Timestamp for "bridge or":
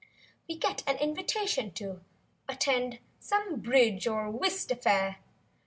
3.59-4.31